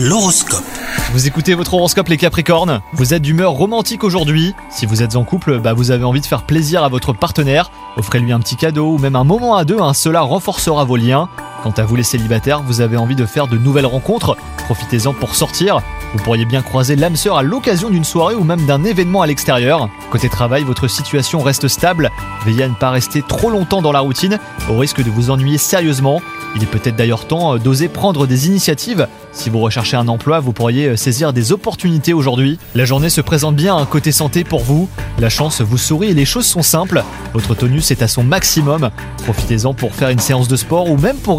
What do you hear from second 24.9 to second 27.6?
de vous ennuyer sérieusement. Il est peut-être d'ailleurs temps euh,